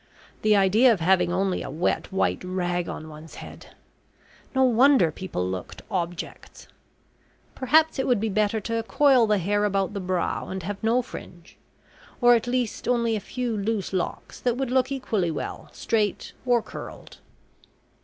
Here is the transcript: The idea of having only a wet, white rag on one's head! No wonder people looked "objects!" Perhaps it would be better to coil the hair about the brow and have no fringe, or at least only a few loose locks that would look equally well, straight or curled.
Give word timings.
The 0.41 0.55
idea 0.55 0.91
of 0.91 0.99
having 0.99 1.31
only 1.31 1.61
a 1.61 1.69
wet, 1.69 2.11
white 2.11 2.43
rag 2.43 2.89
on 2.89 3.07
one's 3.07 3.35
head! 3.35 3.67
No 4.55 4.63
wonder 4.63 5.11
people 5.11 5.47
looked 5.47 5.83
"objects!" 5.91 6.67
Perhaps 7.53 7.99
it 7.99 8.07
would 8.07 8.19
be 8.19 8.27
better 8.27 8.59
to 8.61 8.81
coil 8.87 9.27
the 9.27 9.37
hair 9.37 9.63
about 9.63 9.93
the 9.93 9.99
brow 9.99 10.47
and 10.47 10.63
have 10.63 10.83
no 10.83 11.03
fringe, 11.03 11.55
or 12.19 12.33
at 12.33 12.47
least 12.47 12.87
only 12.87 13.15
a 13.15 13.19
few 13.19 13.55
loose 13.55 13.93
locks 13.93 14.39
that 14.39 14.57
would 14.57 14.71
look 14.71 14.91
equally 14.91 15.29
well, 15.29 15.69
straight 15.71 16.33
or 16.47 16.63
curled. 16.63 17.19